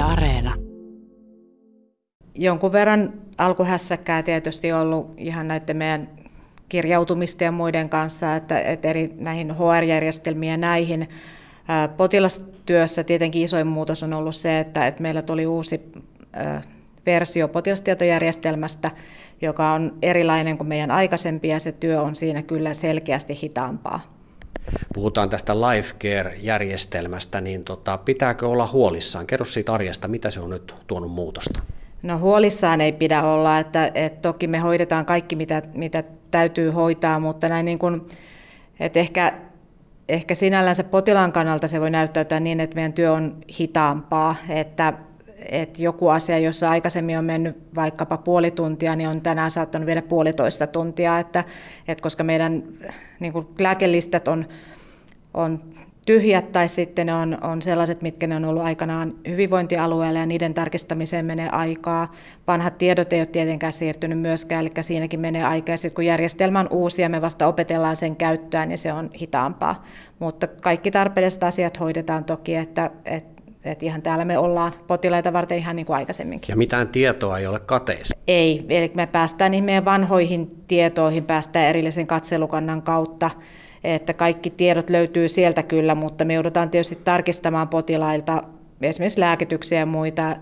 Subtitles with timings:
[0.00, 0.54] Areena.
[2.34, 6.08] Jonkun verran alkuhässäkkää tietysti ollut ihan näiden meidän
[6.68, 11.08] kirjautumisten ja muiden kanssa, että, että eri näihin HR-järjestelmiin ja näihin.
[11.96, 15.92] Potilastyössä tietenkin isoin muutos on ollut se, että, että meillä tuli uusi
[17.06, 18.90] versio potilastietojärjestelmästä,
[19.42, 24.19] joka on erilainen kuin meidän aikaisempi ja se työ on siinä kyllä selkeästi hitaampaa.
[24.94, 29.26] Puhutaan tästä Life Care-järjestelmästä, niin tota, pitääkö olla huolissaan?
[29.26, 31.60] Kerro siitä arjesta, mitä se on nyt tuonut muutosta?
[32.02, 37.20] No huolissaan ei pidä olla, että, että toki me hoidetaan kaikki, mitä, mitä täytyy hoitaa,
[37.20, 38.08] mutta näin niin kuin,
[38.80, 39.32] että ehkä,
[40.08, 44.92] ehkä sinällänsä potilaan kannalta se voi näyttäytyä niin, että meidän työ on hitaampaa, että
[45.48, 50.02] että joku asia, jossa aikaisemmin on mennyt vaikkapa puoli tuntia, niin on tänään saattanut viedä
[50.02, 51.44] puolitoista tuntia, että,
[51.88, 52.62] että koska meidän
[53.20, 54.48] niin kuin lääkelistat on,
[55.34, 55.60] on
[56.06, 60.54] tyhjät tai sitten ne on, on sellaiset, mitkä ne on ollut aikanaan hyvinvointialueella ja niiden
[60.54, 62.12] tarkistamiseen menee aikaa.
[62.46, 65.76] Vanhat tiedot ei ole tietenkään siirtynyt myöskään, eli siinäkin menee aikaa.
[65.76, 69.84] Sitten kun järjestelmä on uusi ja me vasta opetellaan sen käyttöön, niin se on hitaampaa.
[70.18, 75.58] Mutta kaikki tarpeelliset asiat hoidetaan toki, että, että että ihan täällä me ollaan potilaita varten
[75.58, 76.52] ihan niin kuin aikaisemminkin.
[76.52, 78.16] Ja mitään tietoa ei ole kateessa?
[78.28, 83.30] Ei, eli me päästään niin meidän vanhoihin tietoihin, päästään erillisen katselukannan kautta,
[83.84, 88.42] että kaikki tiedot löytyy sieltä kyllä, mutta me joudutaan tietysti tarkistamaan potilailta
[88.82, 90.36] esimerkiksi lääkityksiä ja muita,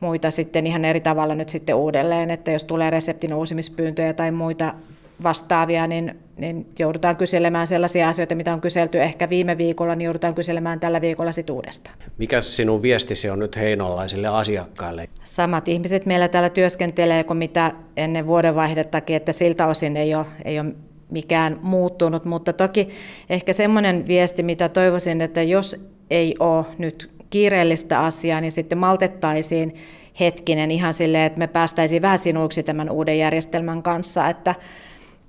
[0.00, 4.74] muita sitten ihan eri tavalla nyt sitten uudelleen, että jos tulee reseptin uusimispyyntöjä tai muita
[5.22, 10.34] vastaavia, niin, niin joudutaan kyselemään sellaisia asioita, mitä on kyselty ehkä viime viikolla, niin joudutaan
[10.34, 11.96] kyselemään tällä viikolla sitten uudestaan.
[12.18, 15.08] Mikä sinun viestisi on nyt heinolaisille asiakkaille?
[15.24, 20.60] Samat ihmiset meillä täällä työskentelee kuin mitä ennen vuodenvaihdettakin, että siltä osin ei ole, ei
[20.60, 20.72] ole
[21.10, 22.88] mikään muuttunut, mutta toki
[23.30, 29.74] ehkä semmoinen viesti, mitä toivoisin, että jos ei ole nyt kiireellistä asiaa, niin sitten maltettaisiin
[30.20, 34.54] hetkinen ihan silleen, että me päästäisiin vähän sinuiksi tämän uuden järjestelmän kanssa, että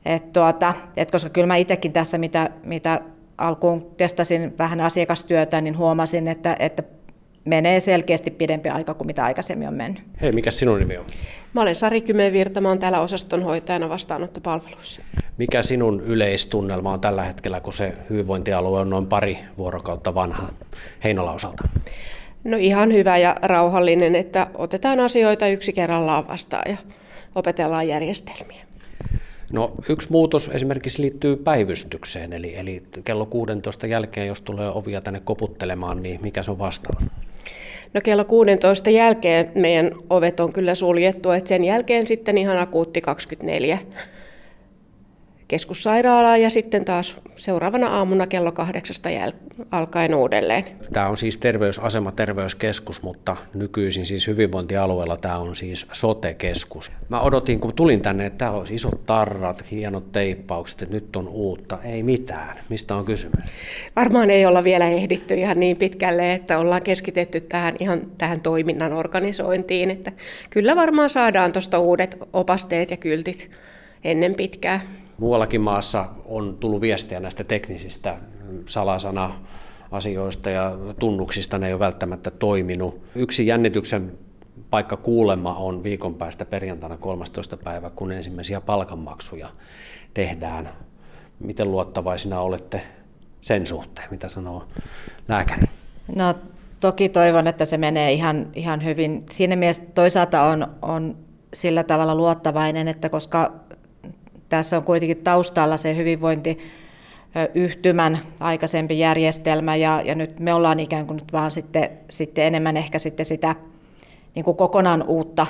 [0.06, 3.02] et tuota, et koska kyllä mä itsekin tässä, mitä, mitä
[3.38, 6.84] alkuun testasin vähän asiakastyötä, niin huomasin, että, että
[7.46, 10.04] menee selkeästi pidempi aika kuin mitä aikaisemmin on mennyt.
[10.22, 11.06] Hei, mikä sinun nimi on?
[11.54, 15.02] Mä olen Sari Kymenvirta, mä olen täällä osastonhoitajana vastaanottopalveluissa.
[15.38, 20.50] Mikä sinun yleistunnelma on tällä hetkellä, kun se hyvinvointialue on noin pari vuorokautta vanha
[21.04, 21.68] Heinola osalta?
[22.44, 26.78] No ihan hyvä ja rauhallinen, että otetaan asioita yksi kerrallaan vastaan ja
[27.36, 28.62] opetellaan järjestelmiä.
[29.54, 35.22] No, yksi muutos esimerkiksi liittyy päivystykseen, eli, eli kello 16 jälkeen, jos tulee ovia tänne
[35.24, 37.04] koputtelemaan, niin mikä se on vastaus?
[37.94, 43.02] No kello 16 jälkeen meidän ovet on kyllä suljettu, että sen jälkeen sitten ihan akuutti
[43.02, 43.80] 24
[45.48, 50.66] keskussairaalaan ja sitten taas seuraavana aamuna kello kahdeksasta jäl- alkaen uudelleen.
[50.94, 56.92] Tämä on siis terveysasema, terveyskeskus, mutta nykyisin siis hyvinvointialueella tämä on siis sote-keskus.
[57.10, 61.28] Mä odotin, kun tulin tänne, että täällä olisi isot tarrat, hienot teippaukset, että nyt on
[61.28, 61.78] uutta.
[61.84, 62.58] Ei mitään.
[62.70, 63.46] Mistä on kysymys?
[63.96, 68.94] Varmaan ei olla vielä ehditty ihan niin pitkälle, että ollaan keskitetty tähän ihan tähän toiminnan
[68.94, 69.92] organisointiin.
[69.92, 70.12] Että
[70.50, 73.52] kyllä varmaan saadaan tuosta uudet opasteet ja kyltit
[74.04, 75.05] ennen pitkää.
[75.18, 78.18] Muuallakin maassa on tullut viestiä näistä teknisistä
[78.66, 79.32] salasana
[79.92, 83.02] asioista ja tunnuksista, ne ei ole välttämättä toiminut.
[83.16, 84.18] Yksi jännityksen
[84.70, 87.58] paikka kuulema on viikon päästä perjantaina 13.
[87.58, 89.50] päivä, kun ensimmäisiä palkanmaksuja
[90.14, 90.70] tehdään.
[91.40, 92.82] Miten luottavaisina olette
[93.42, 94.68] sen suhteen, mitä sanoo
[95.28, 95.62] lääkäri?
[96.16, 96.34] No
[96.80, 99.26] toki toivon, että se menee ihan, ihan hyvin.
[99.32, 101.18] Siinä mielessä toisaalta on, on
[101.54, 103.54] sillä tavalla luottavainen, että koska
[104.50, 106.58] tässä on kuitenkin taustalla se hyvinvointi
[107.56, 112.78] yhtymän aikaisempi järjestelmä ja, ja nyt me ollaan ikään kuin nyt vaan sitten, sitten enemmän
[112.78, 113.56] ehkä sitten sitä
[114.36, 115.48] niin kuin kokonaan uutta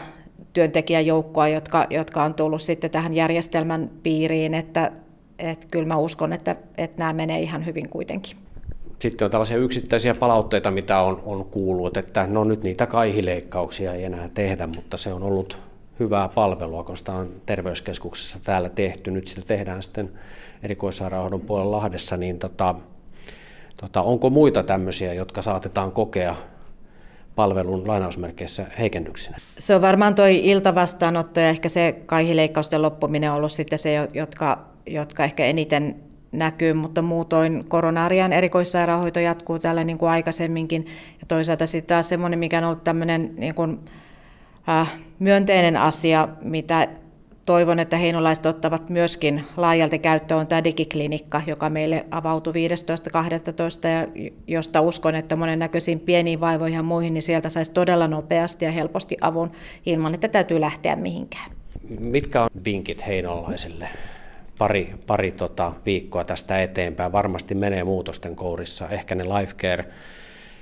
[0.53, 4.91] työntekijäjoukkoa, jotka, jotka on tullut sitten tähän järjestelmän piiriin, että,
[5.39, 8.37] että kyllä mä uskon, että, että nämä menee ihan hyvin kuitenkin.
[8.99, 14.03] Sitten on tällaisia yksittäisiä palautteita, mitä on, on kuullut, että no nyt niitä kaihileikkauksia ei
[14.03, 15.59] enää tehdä, mutta se on ollut
[15.99, 19.11] hyvää palvelua, kun sitä on terveyskeskuksessa täällä tehty.
[19.11, 20.11] Nyt sitä tehdään sitten
[20.63, 22.75] erikoissairaanhoidon puolella Lahdessa, niin tota,
[23.81, 26.35] tota, onko muita tämmöisiä, jotka saatetaan kokea
[27.35, 29.37] palvelun lainausmerkeissä heikennyksinä?
[29.57, 34.65] Se on varmaan tuo iltavastaanotto ja ehkä se kaihileikkausten loppuminen on ollut sitten se, jotka,
[34.85, 35.95] jotka ehkä eniten
[36.31, 40.85] näkyy, mutta muutoin koronaarian erikoissairaanhoito jatkuu täällä niin kuin aikaisemminkin.
[41.19, 43.79] Ja toisaalta sitten taas semmoinen, mikä on ollut tämmöinen niin kuin,
[45.19, 46.87] myönteinen asia, mitä
[47.45, 53.87] toivon, että heinolaiset ottavat myöskin laajalti käyttöön on tämä digiklinikka, joka meille avautui 15.12.
[53.87, 58.71] ja josta uskon, että monennäköisiin pieniin vaivoihin ja muihin, niin sieltä saisi todella nopeasti ja
[58.71, 59.51] helposti avun
[59.85, 61.51] ilman, että täytyy lähteä mihinkään.
[61.99, 63.89] Mitkä on vinkit heinolaisille?
[64.57, 68.89] Pari, pari tota viikkoa tästä eteenpäin varmasti menee muutosten kourissa.
[68.89, 69.85] Ehkä ne life care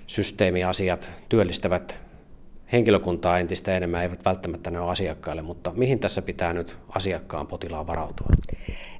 [0.07, 1.95] systeemiasiat työllistävät
[2.73, 7.87] henkilökuntaa entistä enemmän, eivät välttämättä ne ole asiakkaille, mutta mihin tässä pitää nyt asiakkaan potilaan
[7.87, 8.27] varautua?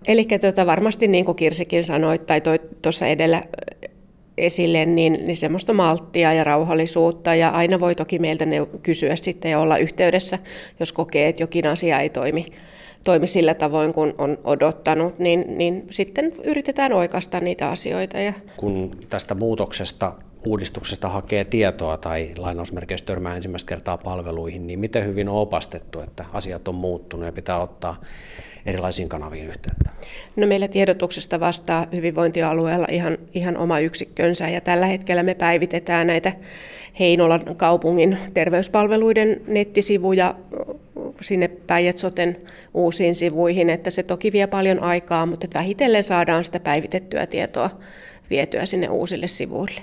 [0.07, 2.41] Eli tuota, varmasti niin kuin Kirsikin sanoi tai
[2.81, 3.43] tuossa edellä
[4.37, 9.51] esille, niin, niin semmoista malttia ja rauhallisuutta ja aina voi toki meiltä ne kysyä sitten
[9.51, 10.39] ja olla yhteydessä,
[10.79, 12.45] jos kokee, että jokin asia ei toimi,
[13.05, 18.19] toimi sillä tavoin, kun on odottanut, niin, niin sitten yritetään oikasta niitä asioita.
[18.19, 18.33] Ja...
[18.57, 20.13] Kun tästä muutoksesta
[20.45, 26.25] uudistuksesta hakee tietoa tai lainausmerkeissä törmää ensimmäistä kertaa palveluihin, niin miten hyvin on opastettu, että
[26.33, 28.01] asiat on muuttunut ja pitää ottaa
[28.65, 29.89] erilaisiin kanaviin yhteyttä?
[30.35, 36.31] No meillä tiedotuksesta vastaa hyvinvointialueella ihan, ihan oma yksikkönsä ja tällä hetkellä me päivitetään näitä
[36.99, 40.35] Heinolan kaupungin terveyspalveluiden nettisivuja
[41.23, 42.37] sinne Päijät-Soten
[42.73, 47.69] uusiin sivuihin, että se toki vie paljon aikaa, mutta vähitellen saadaan sitä päivitettyä tietoa
[48.29, 49.81] vietyä sinne uusille sivuille.